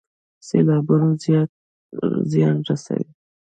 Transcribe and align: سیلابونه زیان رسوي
سیلابونه 0.47 1.09
زیان 2.31 2.57
رسوي 2.67 3.07